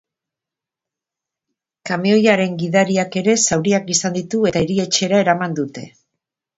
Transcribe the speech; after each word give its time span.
Kamioiaren 1.91 2.57
gidariak 2.63 3.21
ere 3.23 3.37
zauriak 3.45 3.95
izan 3.99 4.19
ditu 4.19 4.45
eta 4.53 4.67
erietxera 4.69 5.25
eraman 5.29 5.59
dute. 5.63 5.91